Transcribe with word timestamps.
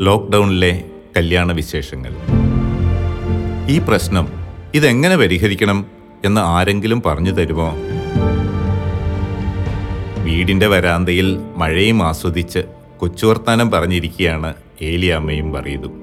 ലോക്ക്ഡൗണിലെ 0.00 0.84
കല്യാണ 1.16 1.52
വിശേഷങ്ങൾ. 1.52 2.12
ഈ 3.68 3.78
പ്രശ്നം 3.78 4.28
ഇതെങ്ങനെ 4.74 5.16
പരിഹരിക്കണം 5.16 5.86
എന്ന് 6.24 6.40
ആരെങ്കിലും 6.40 7.02
പറഞ്ഞു 7.06 7.30
തരുമോ? 7.30 7.74
വീടിന്റെ 10.18 10.66
വരാന്തയിൽ 10.66 11.40
മഴയും 11.56 12.02
ആസ്വദിച്ച് 12.02 12.58
കൊച്ചുവർത്താനം 12.98 13.70
പറഞ്ഞിരിക്കുകയാണ് 13.70 14.54
ഏലിയാമ്മയും 14.82 15.52
പറയതും 15.52 16.02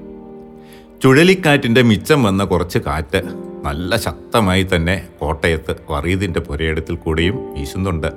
ചുഴലിക്കാറ്റിന്റെ 1.02 1.82
മിച്ചം 1.82 2.22
വന്ന 2.22 2.44
കുറച്ച് 2.44 2.78
കാറ്റ് 2.78 3.22
നല്ല 3.64 3.96
ശക്തമായി 3.96 4.66
തന്നെ 4.74 5.06
കോട്ടയത്ത് 5.20 5.76
വറീതിന്റെ 5.90 6.40
പുരയിടത്തിൽ 6.40 6.96
കൂടെയും 6.96 7.58
വീശുന്നുണ്ട്. 7.58 8.12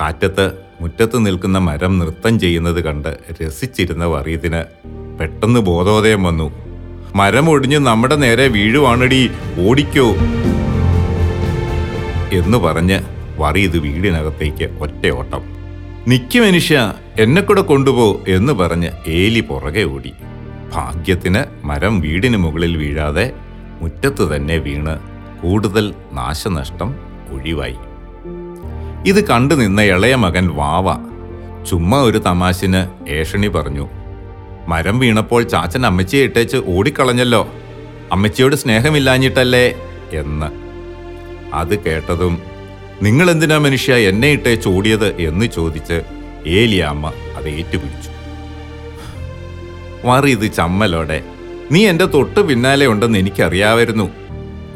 കാറ്റത്ത് 0.00 0.69
മുറ്റത്ത് 0.80 1.26
നിൽക്കുന്ന 1.26 1.58
മരം 1.58 1.98
നൃത്തം 1.98 2.40
ചെയ്യുന്നത് 2.40 2.84
കണ്ട് 2.84 3.18
രസിച്ചിരുന്ന 3.42 4.04
വറീദിന് 4.04 4.64
പെട്ടെന്ന് 5.18 5.60
ബോധോദയം 5.60 6.22
വന്നു. 6.22 6.52
മരം 7.14 7.50
ഒടിഞ്ഞ് 7.50 7.78
നമ്മുടെ 7.78 8.16
നേരെ 8.16 8.48
വീഴുവാണടി 8.48 9.30
ഓടിക്കോ 9.58 10.14
എന്ന് 12.32 12.58
പറഞ്ഞ് 12.58 12.98
വറീദ് 13.38 13.76
വീടിനകത്തേക്ക് 13.76 14.78
ഒറ്റയോട്ടം. 14.80 15.42
നിക്ക് 16.08 16.38
മനുഷ്യ 16.38 16.94
എന്നെ 17.18 17.42
കൂടെ 17.42 17.60
കൊണ്ടുപോ 17.60 18.20
എന്ന് 18.28 18.52
പറഞ്ഞ് 18.52 18.90
ഏലി 19.06 19.40
പുറകെ 19.40 19.82
ഓടി. 19.82 20.12
ഭാഗ്യത്തിന് 20.74 21.66
മരം 21.66 22.00
വീടിന് 22.00 22.36
മുകളിൽ 22.36 22.76
വീഴാതെ 22.76 23.32
മുറ്റത്ത് 23.80 24.36
തന്നെ 24.36 24.56
വീണ് 24.56 24.98
കൂടുതൽ 25.42 25.94
നാശനഷ്ടം 26.12 26.94
ഒഴിവായി. 27.32 27.76
ഇത് 29.06 29.28
കണ്ടു 29.28 29.54
നിന്ന 29.54 29.82
ഇളയ 29.82 30.14
മകൻ 30.14 30.48
വാവ 30.48 30.94
ചുമ്മാ 31.64 31.98
ഒരു 31.98 32.18
തമാശിന് 32.18 33.08
ഏഷണി 33.08 33.46
പറഞ്ഞു 33.46 33.88
മരം 34.68 34.98
വീണപ്പോൾ 34.98 35.42
ചാച്ചൻ 35.42 35.86
അമ്മച്ചിയെ 35.86 36.22
ഇട്ടേച്ച് 36.22 36.56
ഓടിക്കളഞ്ഞല്ലോ 36.56 37.48
അമ്മച്ചിയോട് 38.12 38.56
സ്നേഹമില്ലാഞ്ഞിട്ടല്ലേ? 38.56 39.74
എന്ന്. 40.12 40.46
അത് 41.54 41.84
കേട്ടതും 41.84 42.42
നിങ്ങൾ 43.02 43.30
എന്തിനാ 43.30 43.58
മനുഷ്യ 43.58 43.94
എന്നെ 43.94 44.28
ഇട്ടേച്ച് 44.28 44.68
ഓടിയത്? 44.68 45.16
എന്ന് 45.16 45.46
ചോദിച്ച് 45.46 46.02
ഏലിയാമ്മ 46.46 47.12
അത് 47.36 47.48
ഏറ്റുപിടിച്ചു. 47.48 48.10
ഇത് 50.26 50.52
ചമ്മലോടെ 50.52 51.24
നീ 51.72 51.86
എന്റെ 51.86 52.04
തൊട്ട് 52.04 52.40
പിന്നാലെ 52.40 52.86
ഉണ്ടെന്ന് 52.86 53.18
എനിക്കറിയാമായിരുന്നു. 53.18 54.10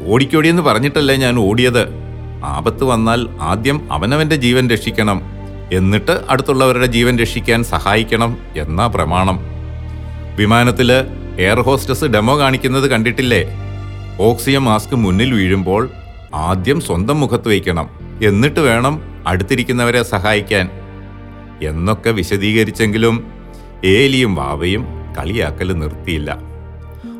ഓടിക്കോടിയെന്ന് 0.05 0.61
പറഞ്ഞിട്ടല്ലേ 0.61 1.15
ഞാൻ 1.15 1.39
ഓടിയത്? 1.39 2.04
ആപത്ത് 2.45 2.83
വന്നാൽ 2.83 3.27
ആദ്യം 3.41 3.93
അവനവന്റെ 3.93 4.35
ജീവൻ 4.35 4.69
രക്ഷിക്കണം. 4.69 5.21
എന്നിട്ട് 5.73 6.21
അടുത്തുള്ളവരുടെ 6.29 6.85
ജീവൻ 6.85 7.19
രക്ഷിക്കാൻ 7.19 7.63
സഹായിക്കണം 7.63 8.37
എന്ന 8.57 8.87
പ്രമാണം. 8.87 9.39
വിമാനത്തിൽ 10.35 10.91
എയർ 11.39 11.61
ഹോസ്റ്റസ് 11.61 12.05
ഡെമോ 12.05 12.39
കാണിക്കുന്നത് 12.39 12.87
കണ്ടിട്ടില്ലേ? 12.87 13.45
ഓക്സിജൻ 14.19 14.59
മാസ്ക് 14.59 14.95
മുന്നിൽ 14.95 15.31
വീഴുമ്പോൾ 15.31 15.89
ആദ്യം 16.35 16.81
സ്വന്തം 16.81 17.19
മുഖത്ത് 17.19 17.47
വയ്ക്കണം. 17.47 17.89
എന്നിട്ട് 18.25 18.59
വേണം 18.59 19.01
അടുത്തിരിക്കുന്നവരെ 19.27 20.03
സഹായിക്കാൻ. 20.03 20.69
എന്നൊക്കെ 21.63 22.09
വിശദീകരിച്ചെങ്കിലും 22.09 23.27
ഏലിയും 23.85 24.35
വാവയും 24.35 24.85
കളിയാക്കൽ 25.17 25.79
നിർത്തിയില്ല. 25.79 26.37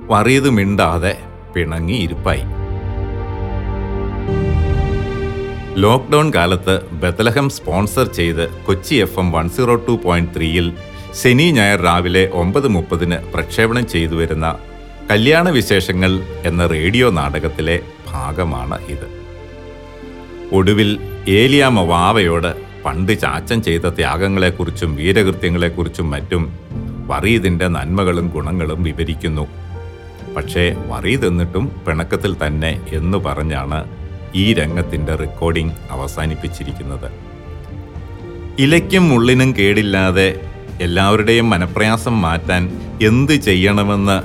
വറിയത് 0.07 0.49
മിണ്ടാതെ 0.49 1.17
പിണങ്ങി 1.55 1.93
ഇരിപ്പായി. 1.93 2.64
ലോക്ക്ഡൌൺ 5.77 6.33
കാലത്ത് 6.33 6.89
ബത്തലഹം 6.91 7.49
സ്പോൺസർ 7.49 8.07
ചെയ്ത് 8.07 8.49
Kochi 8.65 8.95
F 8.95 9.19
M 9.19 9.31
one 9.31 9.49
zero 9.49 9.75
two 9.75 9.99
point 10.03 10.35
ത്രീയിൽ 10.37 10.73
ശനി 11.23 11.51
ഞായർ 11.51 11.81
രാവിലെ 11.81 12.29
ഒമ്പത് 12.33 12.67
മുപ്പതിന് 12.67 13.15
പ്രക്ഷേപണം 13.33 13.87
ചെയ്തു 13.87 14.15
വരുന്ന 14.15 14.57
കല്യാണ 15.11 15.49
വിശേഷങ്ങൾ 15.49 16.19
എന്ന 16.45 16.67
റേഡിയോ 16.67 17.09
നാടകത്തിലെ 17.09 17.79
ഭാഗമാണ് 18.11 18.85
ഇത്. 18.85 19.07
ഒടുവിൽ 20.55 20.99
ഏലിയാമ 21.27 21.81
വാവയോട് 21.81 22.55
പണ്ട് 22.85 23.21
ചാച്ചൻ 23.21 23.61
ചെയ്ത 23.61 23.81
ത്യാഗങ്ങളെക്കുറിച്ചും 23.81 24.95
വീരകൃത്യങ്ങളെക്കുറിച്ചും 24.95 26.11
മറ്റും 26.11 26.53
വറീതിന്റെ 27.08 27.67
നന്മകളും 27.67 28.27
ഗുണങ്ങളും 28.27 28.83
വിവരിക്കുന്നു. 28.83 29.47
പക്ഷേ 30.37 30.75
വറീദ് 30.87 31.25
എന്നിട്ടും 31.25 31.71
പിണക്കത്തിൽ 31.87 32.47
തന്നെ 32.47 32.81
എന്ന് 32.93 33.17
പറഞ്ഞാണ് 33.17 33.95
ഈ 34.35 34.53
രംഗത്തിന്റെ 34.53 35.15
റെക്കോർഡിംഗ് 35.15 35.73
അവസാനിപ്പിച്ചിരിക്കുന്നത്. 35.91 37.11
ഇലയ്ക്കും 38.59 39.09
മുള്ളിനും 39.09 39.55
കേടില്ലാതെ 39.57 40.41
എല്ലാവരുടെയും 40.81 41.49
മനപ്രയാസം 41.49 42.21
മാറ്റാൻ 42.21 42.81
എന്ത് 43.01 43.33
ചെയ്യണമെന്ന് 43.33 44.17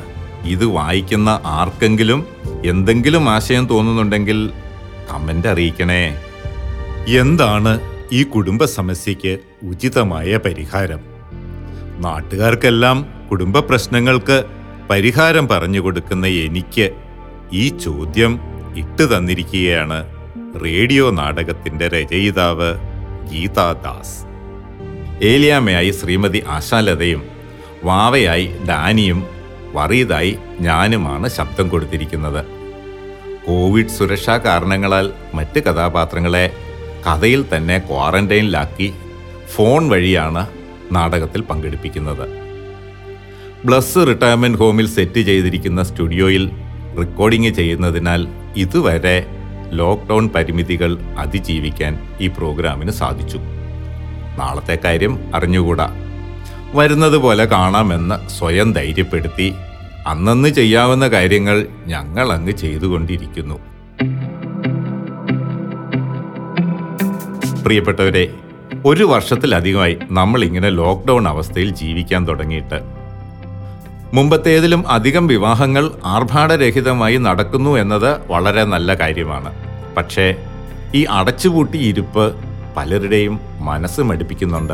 ഇത് 0.48 0.66
വായിക്കുന്ന 0.66 1.40
ആർക്കെങ്കിലും 1.44 2.26
എന്തെങ്കിലും 2.64 3.28
ആശയം 3.28 3.66
തോന്നുന്നുണ്ടെങ്കിൽ 3.66 4.50
കമന്റ് 5.12 5.48
അറിയിക്കണേ. 5.48 6.20
എന്താണ് 7.08 7.80
ഈ 8.12 8.22
കുടുംബ 8.22 8.64
സമസ്യയ്ക്ക് 8.64 9.38
ഉചിതമായ 9.62 10.36
പരിഹാരം? 10.36 11.00
നാട്ടുകാർക്കെല്ലാം 11.98 13.06
കുടുംബ 13.30 13.58
പ്രശ്നങ്ങൾക്ക് 13.58 14.44
പരിഹാരം 14.90 15.48
പറഞ്ഞു 15.48 15.80
കൊടുക്കുന്ന 15.80 16.26
എനിക്ക് 16.26 16.90
ഈ 17.52 17.68
ചോദ്യം 17.68 18.49
ഇട്ടു 18.76 19.02
തന്നിരിക്കുകയാണ് 19.02 20.06
റേഡിയോ 20.64 21.10
നാടകത്തിന്റെ 21.10 21.88
രചയിതാവ് 21.88 22.74
ഗീതാദാസ് 23.32 24.30
ഏലിയാമയായി 25.22 25.90
ശ്രീമതി 25.90 26.44
ആശാലതയും 26.48 27.22
വാവയായി 27.84 28.56
ഡാനിയും 28.68 29.26
വറീതായി 29.72 30.38
ഞാനുമാണ് 30.60 31.28
ശബ്ദം 31.28 31.68
കൊടുത്തിരിക്കുന്നത്. 31.68 32.44
കോവിഡ് 33.46 33.88
സുരക്ഷാ 33.88 34.36
കാരണങ്ങളാൽ 34.36 35.12
മറ്റ് 35.34 35.60
കഥാപാത്രങ്ങളെ 35.60 36.50
കഥയിൽ 37.06 37.44
തന്നെ 37.56 37.78
ക്വാറന്റൈനിലാക്കി 37.78 38.92
ഫോൺ 39.54 39.88
വഴിയാണ് 39.88 40.46
നാടകത്തിൽ 40.92 41.40
പങ്കെടുപ്പിക്കുന്നത്. 41.40 42.28
ബ്ലസ് 43.64 43.98
റിട്ടയർമെന്റ് 44.08 44.58
ഹോമിൽ 44.58 44.86
സെറ്റ് 44.86 45.20
ചെയ്തിരിക്കുന്ന 45.20 45.82
സ്റ്റുഡിയോയിൽ 45.82 46.50
റെക്കോർഡിംഗ് 46.98 47.54
ചെയ്യുന്നതിനാൽ 47.54 48.39
ഇതുവരെ 48.56 49.26
ലോക്ക്ഡൗൺ 49.70 50.28
പരിമിതികൾ 50.28 50.98
അതിജീവിക്കാൻ 51.18 51.98
ഈ 52.20 52.26
പ്രോഗ്രാമിന് 52.26 52.90
സാധിച്ചു. 52.90 53.38
നാളത്തെ 54.38 54.78
കാര്യം 54.84 55.18
അറിഞ്ഞുകൂടാ. 55.34 55.96
വരുന്നത് 56.74 57.16
പോലെ 57.16 57.44
കാണാമെന്ന് 57.44 58.28
സ്വയം 58.28 58.72
ധൈര്യപ്പെടുത്തി 58.72 59.54
അന്നന്ന് 60.06 60.48
ചെയ്യാവുന്ന 60.48 61.08
കാര്യങ്ങൾ 61.08 61.66
ഞങ്ങൾ 61.86 62.32
അങ്ങ് 62.32 62.52
ചെയ്തുകൊണ്ടിരിക്കുന്നു. 62.52 63.54
പ്രിയപ്പെട്ടവരെ 67.64 68.34
ഒരു 68.86 69.04
വർഷത്തിലധികമായി 69.04 69.98
നമ്മൾ 70.10 70.44
ഇങ്ങനെ 70.44 70.70
ലോക്ക്ഡൗൺ 70.70 71.28
അവസ്ഥയിൽ 71.28 71.70
ജീവിക്കാൻ 71.70 72.28
തുടങ്ങിയിട്ട് 72.28 72.99
മുമ്പത്തേതിലും 74.14 74.88
അധികം 74.88 75.26
വിവാഹങ്ങൾ 75.26 75.90
ആർഭാടരഹിതമായി 76.04 77.16
നടക്കുന്നു 77.16 77.78
എന്നത് 77.78 78.26
വളരെ 78.26 78.64
നല്ല 78.64 78.94
കാര്യമാണ്. 78.94 79.52
പക്ഷേ 79.96 80.34
ഈ 80.94 81.04
അടച്ചുപൂട്ടി 81.04 81.78
ഇരിപ്പ് 81.78 82.36
പലരുടെയും 82.76 83.40
മനസ്സ് 83.58 84.00
മടുപ്പിക്കുന്നുണ്ട്. 84.00 84.72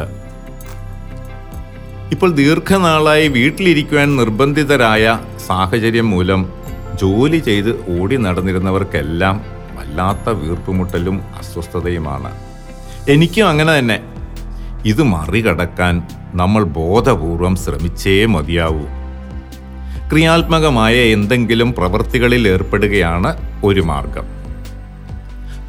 ഇപ്പോൾ 2.13 2.31
ദീർഘനാളായി 2.31 3.29
വീട്ടിലിരിക്കുവാൻ 3.29 4.17
നിർബന്ധിതരായ 4.17 5.19
സാഹചര്യം 5.47 6.11
മൂലം 6.11 6.53
ജോലി 6.95 7.37
ചെയ്ത് 7.37 8.01
ഓടി 8.01 8.17
നടന്നിരുന്നവർക്കെല്ലാം 8.17 9.45
വല്ലാത്ത 9.77 10.31
വീർപ്പുമുട്ടലും 10.31 11.21
അസ്വസ്ഥതയുമാണ്. 11.39 12.33
എനിക്കും 13.09 13.49
അങ്ങനെ 13.49 13.79
തന്നെ. 13.79 14.01
ഇത് 14.85 15.03
മറികടക്കാൻ 15.03 16.03
നമ്മൾ 16.35 16.65
ബോധപൂർവം 16.65 17.57
ശ്രമിച്ചേ 17.57 18.25
മതിയാവൂ. 18.27 18.96
ക്രിയാത്മകമായ 20.11 20.95
എന്തെങ്കിലും 20.95 21.73
പ്രവൃത്തികളിൽ 21.73 22.49
ഏർപ്പെടുകയാണ് 22.49 23.37
ഒരു 23.65 23.81
മാർഗം. 23.81 24.27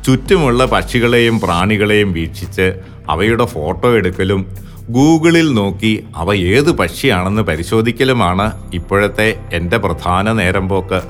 ചുറ്റുമുള്ള 0.06 0.66
പക്ഷികളെയും 0.66 1.40
പ്രാണികളെയും 1.40 2.14
വീക്ഷിച്ച് 2.14 2.74
അവയുടെ 3.10 3.46
ഫോട്ടോ 3.46 3.94
എടുക്കലും 3.94 4.56
ഗൂഗിളിൽ 4.90 5.54
നോക്കി 5.54 6.08
അവ 6.16 6.34
ഏത് 6.34 6.72
പക്ഷിയാണെന്ന് 6.72 7.42
പരിശോധിക്കലുമാണ് 7.42 8.52
ഇപ്പോഴത്തെ 8.74 9.40
എന്റെ 9.54 9.78
പ്രധാന 9.78 10.32
നേരം 10.32 10.70
പോക്ക്. 10.70 11.02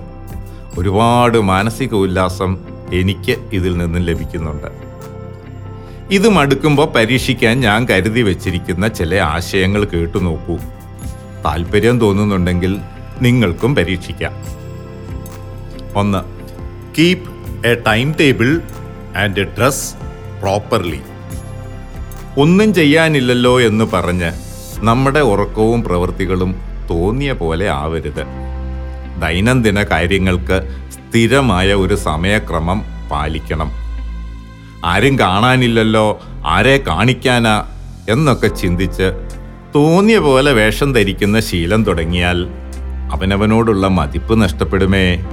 ഒരുപാട് 0.79 1.37
മാനസിക 1.37 1.93
ഉല്ലാസം 1.93 2.57
എനിക്ക് 2.93 3.35
ഇതിൽ 3.53 3.77
നിന്നും 3.77 4.01
ലഭിക്കുന്നുണ്ട്. 4.01 4.67
ഇത് 6.11 6.29
മടുക്കുമ്പോൾ 6.29 6.85
പരീക്ഷിക്കാൻ 6.85 7.59
ഞാൻ 7.59 7.85
കരുതി 7.85 8.21
വച്ചിരിക്കുന്ന 8.21 8.87
ചില 8.87 9.15
ആശയങ്ങൾ 9.15 9.83
കേട്ടു 9.83 10.17
നോക്കൂ. 10.17 10.57
താല്പര്യം 11.45 11.99
തോന്നുന്നുണ്ടെങ്കിൽ 11.99 12.79
നിങ്ങൾക്കും 13.21 13.75
പരീക്ഷിക്കാം. 13.75 14.31
ഒന്ന് 15.95 16.37
keep 16.97 17.29
a 17.67 17.73
timetable 18.19 18.61
and 19.17 19.41
dress 19.41 19.95
properly 20.41 20.99
ഒന്നും 22.39 22.73
ചെയ്യാനില്ലല്ലോ 22.73 23.61
എന്ന് 23.61 23.85
പറഞ്ഞ് 23.85 24.31
നമ്മുടെ 24.79 25.19
ഉറക്കവും 25.19 25.83
പ്രവൃത്തികളും 25.83 26.55
തോന്നിയ 26.89 27.31
പോലെ 27.31 27.69
ആവരുത്. 27.69 28.25
ദൈനംദിന 29.21 29.83
കാര്യങ്ങൾക്ക് 29.83 30.85
സ്ഥിരമായ 30.89 31.73
ഒരു 31.73 31.95
സമയക്രമം 31.95 32.83
പാലിക്കണം. 33.11 33.71
ആരും 34.85 35.19
കാണാനില്ലല്ലോ 35.19 36.21
ആരെ 36.45 36.77
കാണിക്കാനാ 36.77 37.67
എന്നൊക്കെ 38.09 38.47
ചിന്തിച്ച് 38.47 39.27
തോന്നിയ 39.75 40.17
പോലെ 40.17 40.51
വേഷം 40.51 40.93
ധരിക്കുന്ന 40.93 41.39
ശീലം 41.39 41.83
തുടങ്ങിയാൽ 41.83 42.47
അവനവനോടുള്ള 43.11 43.87
മതിപ്പ് 43.87 44.41
നഷ്ടപ്പെടുമേ. 44.41 45.23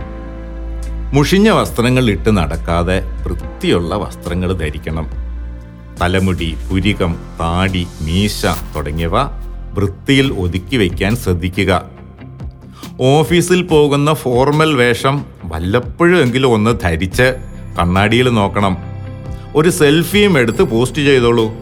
മുഷിഞ്ഞ 1.13 1.51
വസ്ത്രങ്ങൾ 1.51 2.11
ഇട്ട് 2.11 2.37
നടക്കാതെ 2.37 3.03
വൃത്തിയുള്ള 3.23 3.95
വസ്ത്രങ്ങൾ 3.95 4.53
ധരിക്കണം. 4.53 5.07
തലമുടി 6.01 6.57
പുരികം 6.71 7.17
താടി 7.41 7.87
മീശ 8.01 8.47
തുടങ്ങിയവ 8.77 9.23
വൃത്തിയിൽ 9.75 10.33
ഒതുക്കി 10.33 10.77
വയ്ക്കാൻ 10.77 11.17
ശ്രദ്ധിക്കുക. 11.17 11.83
ഓഫീസിൽ 13.01 13.63
പോകുന്ന 13.63 14.15
ഫോർമൽ 14.15 14.75
വേഷം 14.75 15.25
വല്ലപ്പോഴും 15.45 16.19
എങ്കിലും 16.19 16.53
ഒന്ന് 16.53 16.81
ധരിച്ച് 16.83 17.35
കണ്ണാടിയിൽ 17.79 18.29
നോക്കണം. 18.29 18.77
ഒരു 19.57 19.71
സെൽഫിയും 19.71 20.39
എടുത്ത് 20.39 20.63
പോസ്റ്റ് 20.63 21.03
ചെയ്തോളൂ. 21.03 21.53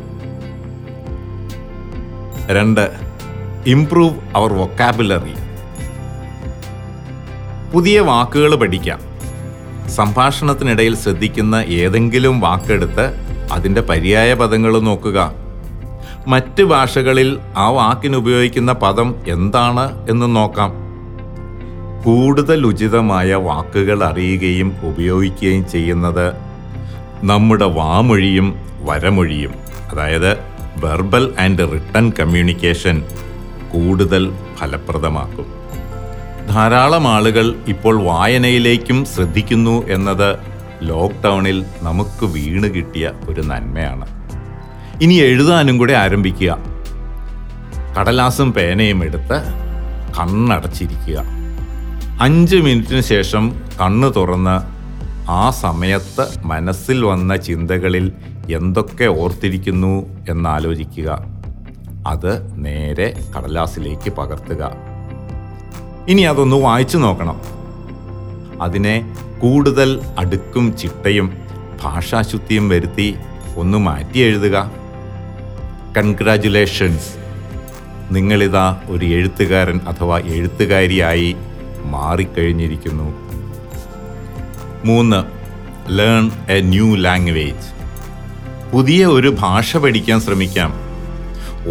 രണ്ട് 2.50 2.90
ഇംപ്രൂവ് 3.66 4.14
അവർ 4.34 4.52
വൊക്കാബുലറി 4.52 5.41
പുതിയ 7.72 8.00
വാക്കുകൾ 8.00 8.54
പഠിക്കാം. 8.54 9.00
സംഭാഷണത്തിനിടയിൽ 9.88 10.96
ശ്രദ്ധിക്കുന്ന 10.96 11.54
ഏതെങ്കിലും 11.54 12.40
വാക്കെടുത്ത് 12.40 13.14
അതിന്റെ 13.52 13.80
പര്യായ 13.80 14.34
പദങ്ങൾ 14.34 14.78
നോക്കുക. 14.78 15.32
മറ്റ് 16.26 16.62
ഭാഷകളിൽ 16.62 17.38
ആ 17.56 17.68
വാക്കിന് 17.68 18.16
ഉപയോഗിക്കുന്ന 18.16 18.72
പദം 18.72 19.14
എന്താണ് 19.28 20.10
എന്ന് 20.10 20.36
നോക്കാം. 20.36 20.72
കൂടുതൽ 22.04 22.66
ഉചിതമായ 22.66 23.34
വാക്കുകൾ 23.34 24.04
അറിയുകയും 24.04 24.76
ഉപയോഗിക്കുകയും 24.82 25.68
ചെയ്യുന്നത് 25.68 26.32
നമ്മുടെ 27.24 27.64
വാമൊഴിയും 27.64 28.54
വരമൊഴിയും 28.82 29.52
അതായത് 29.92 30.32
വെർബൽ 30.76 31.34
ആൻഡ് 31.40 31.72
റിട്ടൺ 31.72 32.12
കമ്മ്യൂണിക്കേഷൻ 32.20 33.02
കൂടുതൽ 33.72 34.32
ഫലപ്രദമാക്കും. 34.58 35.61
ധാരാളം 36.52 37.08
ആളുകൾ 37.08 37.54
ഇപ്പോൾ 37.68 37.94
വായനയിലേക്കും 38.04 39.04
ശ്രദ്ധിക്കുന്നു 39.04 39.86
എന്നത് 39.88 40.38
ലോക്ക്ഡൗണിൽ 40.82 41.64
നമുക്ക് 41.82 42.24
വീണ് 42.24 42.68
കിട്ടിയ 42.74 43.12
ഒരു 43.28 43.40
നന്മയാണ്. 43.40 44.06
ഇനി 45.02 45.14
എഴുതാനും 45.14 45.78
കൂടെ 45.78 45.92
ആരംഭിക്കുക. 45.92 46.58
കടലാസും 47.96 48.52
പേനയും 48.52 49.04
എടുത്ത് 49.04 49.38
കണ്ണടച്ചിരിക്കുക. 50.18 51.18
അഞ്ച് 52.20 52.56
മിനിറ്റിന് 52.56 53.00
ശേഷം 53.00 53.44
കണ്ണ് 53.80 54.12
തുറന്ന് 54.16 54.56
ആ 55.30 55.50
സമയത്ത് 55.50 56.24
മനസ്സിൽ 56.44 57.04
വന്ന 57.04 57.36
ചിന്തകളിൽ 57.36 58.12
എന്തൊക്കെ 58.50 59.04
ഓർത്തിരിക്കുന്നു 59.04 59.94
എന്നാലോചിക്കുക. 60.28 61.10
അത് 62.06 62.32
നേരെ 62.64 63.08
കടലാസിലേക്ക് 63.36 64.10
പകർത്തുക. 64.10 64.91
ഇനി 66.08 66.22
അതൊന്ന് 66.22 66.56
വായിച്ചു 66.56 66.98
നോക്കണം. 66.98 67.40
അതിനെ 68.62 69.16
കൂടുതൽ 69.42 70.00
അടുക്കും 70.18 70.76
ചിട്ടയും 70.76 71.32
ഭാഷാശുദ്ധിയും 71.82 72.68
വരുത്തി 72.68 73.14
ഒന്ന് 73.56 73.78
മാറ്റി 73.78 74.18
എഴുതുക. 74.18 74.70
കൺഗ്രാജുലേഷൻസ് 75.96 77.14
നിങ്ങളിതാ 78.10 78.80
ഒരു 78.88 79.06
എഴുത്തുകാരൻ 79.06 79.80
അഥവാ 79.88 80.18
എഴുത്തുകാരിയായി 80.18 81.36
മാറിക്കഴിഞ്ഞിരിക്കുന്നു. 81.84 83.14
മൂന്ന് 84.84 85.24
ലേൺ 85.98 86.30
എ 86.50 86.60
ന്യൂ 86.60 86.94
ലാംഗ്വേജ് 86.94 87.72
പുതിയ 88.72 89.06
ഒരു 89.06 89.36
ഭാഷ 89.38 89.76
പഠിക്കാൻ 89.76 90.20
ശ്രമിക്കാം. 90.20 90.72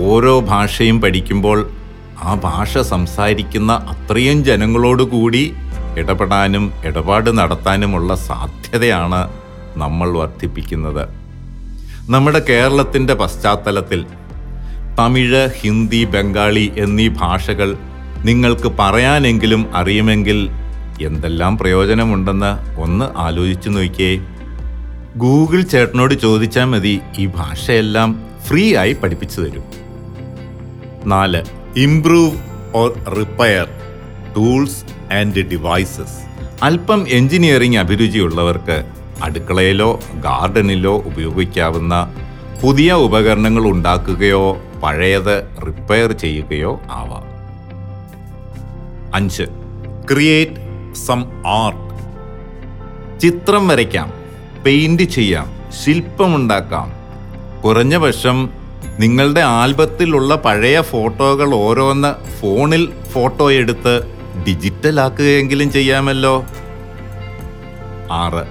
ഓരോ 0.03 0.39
ഭാഷയും 0.39 1.01
പഠിക്കുമ്പോൾ 1.01 1.71
ആ 2.21 2.33
ഭാഷ 2.43 2.77
സംസാരിക്കുന്ന 2.77 3.71
അത്രയും 3.71 4.43
ജനങ്ങളോട് 4.43 5.03
കൂടി 5.03 5.53
ഇടപെടാനും 5.97 6.73
ഇടപാട് 6.85 7.37
നടത്താനുമുള്ള 7.37 8.15
സാധ്യതയാണ് 8.15 9.29
നമ്മൾ 9.79 10.09
വർദ്ധിപ്പിക്കുന്നത്. 10.09 11.09
നമ്മുടെ 12.09 12.41
കേരളത്തിന്റെ 12.49 13.13
പശ്ചാത്തലത്തിൽ 13.13 14.05
തമിഴ് 14.99 15.49
ഹിന്ദി 15.59 16.03
ബംഗാളി 16.03 16.71
എന്നീ 16.77 17.07
ഭാഷകൾ 17.07 17.77
നിങ്ങൾക്ക് 18.25 18.69
പറയാനെങ്കിലും 18.79 19.75
അറിയുമെങ്കിൽ 19.75 20.49
എന്തെല്ലാം 21.01 21.57
പ്രയോജനമുണ്ടെന്ന് 21.57 22.81
ഒന്ന് 22.81 23.05
ആലോചിച്ചു 23.17 23.69
നോക്കിയേ. 23.69 24.21
ഗൂഗിൾ 25.17 25.61
ചേട്ടനോട് 25.61 26.13
ചോദിച്ചാൽ 26.13 26.65
മതി 26.65 27.01
ഈ 27.19 27.25
ഭാഷയെല്ലാം 27.25 28.21
ഫ്രീ 28.47 28.75
ആയി 28.75 28.93
പഠിപ്പിച്ചു 28.93 29.41
തരും. 29.41 29.65
നാല് 31.05 31.60
improve 31.77 32.37
or 32.73 33.03
repair 33.03 33.67
tools 34.35 34.83
and 35.13 35.49
devices 35.49 36.17
അല്പം 36.63 37.07
എഞ്ചിനീയറിംഗ് 37.07 37.77
അഭിരുചിയുള്ളവർക്ക് 37.77 38.91
അടുക്കളയിലോ 39.23 39.99
ഗാർഡനിലോ 40.13 40.97
ഉപയോഗിക്കാവുന്ന 40.97 42.15
പുതിയ 42.61 42.93
ഉപകരണങ്ങൾ 42.93 43.63
ഉണ്ടാക്കുകയോ 43.63 44.57
പഴയത് 44.83 45.47
റിപ്പയർ 45.67 46.11
ചെയ്യുകയോ 46.11 46.81
ആവാം. 46.91 47.25
അഞ്ച് 49.15 49.43
ക്രിയേറ്റ് 50.11 50.95
സം 50.95 51.31
ആർട്ട് 51.47 51.91
ചിത്രം 53.19 53.67
വരയ്ക്കാം 53.67 54.13
പെയിന്റ് 54.65 55.03
ചെയ്യാം 55.03 55.51
ശില്പമുണ്ടാക്കാം. 55.85 56.93
കുറഞ്ഞ 57.61 57.97
പക്ഷം 57.97 58.49
നിങ്ങളുടെ 58.99 59.41
ആൽബത്തിലുള്ള 59.41 60.35
പഴയ 60.35 60.81
ഫോട്ടോകൾ 60.81 61.55
ഓരോന്ന് 61.55 62.31
ഫോണിൽ 62.39 62.93
ഫോട്ടോ 63.11 63.51
എടുത്ത് 63.51 64.03
ഡിജിറ്റൽ 64.47 64.99
ആക്കുകയെങ്കിലും 64.99 65.71
ചെയ്യാമല്ലോ. 65.71 66.45
ആറ്. 68.11 68.43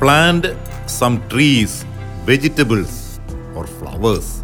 Plant 0.00 0.48
some 0.88 1.18
trees 1.32 1.84
vegetables 2.24 3.20
or 3.56 3.66
flowers. 3.66 4.34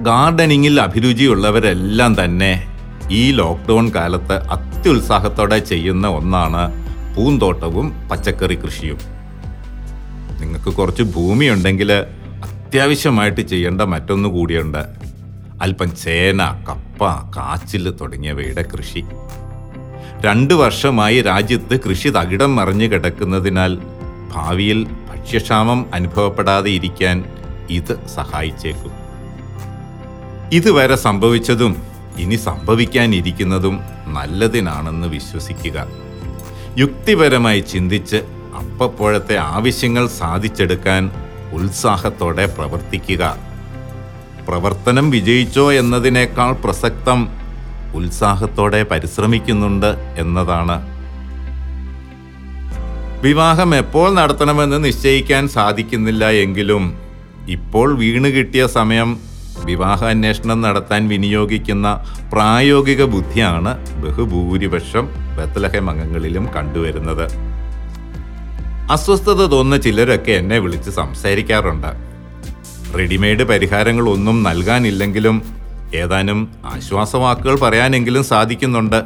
ഗാർഡനിങ്ങിൽ 0.00 0.80
അഭിരുചിയുള്ളവരെല്ലാം 0.80 2.24
തന്നെ 2.24 2.76
ഈ 3.10 3.32
ലോക്ക്ഡൗൺ 3.32 3.92
കാലത്ത് 3.94 4.32
അത്യുത്സാഹത്തോടെ 4.32 5.58
ചെയ്യുന്ന 5.58 6.06
ഒന്നാണ് 6.06 6.62
പൂന്തോട്ടവും 7.16 8.08
പച്ചക്കറി 8.08 8.54
കൃഷിയും. 8.54 8.98
നിങ്ങൾക്ക് 10.40 10.70
കുറച്ച് 10.76 11.02
ഭൂമിയുണ്ടെങ്കിൽ 11.02 12.04
അത്യാവശ്യമായിട്ട് 12.74 13.40
ചെയ്യേണ്ട 13.40 13.82
മറ്റൊന്നു 13.82 14.28
കൂടിയുണ്ട്. 14.28 14.80
അല്പം 15.62 15.96
ചേന 15.96 16.42
കപ്പ 16.68 17.10
കാച്ചിൽ 17.36 17.90
തുടങ്ങിയവയുടെ 18.00 18.62
കൃഷി. 18.62 19.02
രണ്ട് 20.24 20.54
വർഷമായി 20.54 21.22
രാജ്യത്ത് 21.22 21.76
കൃഷി 21.80 22.08
തകിടം 22.08 22.56
മറിഞ്ഞു 22.56 22.86
കിടക്കുന്നതിനാൽ 22.86 23.78
ഭാവിയിൽ 24.34 24.80
ഭക്ഷ്യക്ഷാമം 25.10 25.86
അനുഭവപ്പെടാതെ 25.94 26.70
ഇരിക്കാൻ 26.70 27.24
ഇത് 27.70 27.94
സഹായിച്ചേക്കും. 28.16 28.92
ഇതുവരെ 30.52 30.96
സംഭവിച്ചതും 30.96 31.76
ഇനി 32.18 32.36
സംഭവിക്കാനിരിക്കുന്നതും 32.48 33.80
നല്ലതിനാണെന്ന് 34.06 35.08
വിശ്വസിക്കുക. 35.08 35.86
യുക്തിപരമായി 36.78 37.60
ചിന്തിച്ച് 37.60 38.16
അപ്പപ്പോഴത്തെ 38.62 39.36
ആവശ്യങ്ങൾ 39.36 40.06
സാധിച്ചെടുക്കാൻ 40.20 41.04
ഉത്സാഹത്തോടെ 41.56 42.46
പ്രവർത്തിക്കുക. 42.56 43.22
പ്രവർത്തനം 44.48 45.06
വിജയിച്ചോ 45.10 45.66
എന്നതിനേക്കാൾ 45.72 46.52
പ്രസക്തം 46.64 47.20
ഉത്സാഹത്തോടെ 47.98 48.82
പരിശ്രമിക്കുന്നുണ്ട് 48.90 49.90
എന്നതാണ്. 50.22 50.76
വിവാഹം 53.26 53.70
എപ്പോൾ 53.82 54.08
നടത്തണമെന്ന് 54.14 54.78
നിശ്ചയിക്കാൻ 54.84 55.44
സാധിക്കുന്നില്ല 55.48 56.24
എങ്കിലും 56.44 56.84
ഇപ്പോൾ 57.56 57.88
വീണ് 58.00 58.28
കിട്ടിയ 58.36 58.66
സമയം 58.78 59.10
വിവാഹ 59.64 60.00
അന്വേഷണം 60.04 60.58
നടത്താൻ 60.62 61.02
വിനിയോഗിക്കുന്ന 61.08 61.88
പ്രായോഗിക 62.32 63.02
ബുദ്ധിയാണ് 63.14 63.72
ബഹുഭൂരിപക്ഷം 64.02 65.06
ബത്തലഹമംഗങ്ങളിലും 65.36 66.46
കണ്ടുവരുന്നത്. 66.56 67.26
അസ്വസ്ഥത 68.90 69.46
തോന്നുന്ന 69.46 69.82
ചിലരൊക്കെ 69.82 70.32
എന്നെ 70.32 70.58
വിളിച്ച് 70.58 70.90
സംസാരിക്കാറുണ്ട്. 70.90 71.86
റെഡിമെയ്ഡ് 72.98 73.42
പരിഹാരങ്ങളൊന്നും 73.42 74.42
നൽകാനില്ലെങ്കിലും 74.42 75.42
ഏതാനും 75.94 76.48
ആശ്വാസവാക്കുകൾ 76.64 77.58
പറയാനെങ്കിലും 77.58 78.24
സാധിക്കുന്നുണ്ട്. 78.24 79.02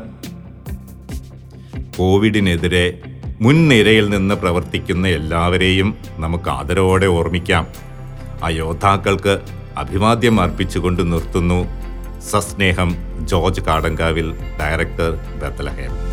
കോവിഡിനെതിരെ 1.98 3.00
മുൻനിരയിൽ 3.40 4.10
നിന്ന് 4.10 4.34
പ്രവർത്തിക്കുന്ന 4.34 5.08
എല്ലാവരെയും 5.08 5.94
നമുക്ക് 6.16 6.50
ആദരവോടെ 6.50 7.06
ഓർമ്മിക്കാം. 7.06 7.66
ആ 8.44 8.48
യോദ്ധാക്കൾക്ക് 8.48 9.38
അഭിവാദ്യം 9.78 10.40
അർപ്പിച്ചുകൊണ്ട് 10.40 11.12
നിർത്തുന്നു. 11.12 11.66
സസ്നേഹം 12.20 12.96
ജോർജ് 13.20 13.60
കാടങ്കാവിൽ 13.60 14.34
ഡയറക്ടർ 14.60 15.18
ബത്തലഹേം. 15.42 16.07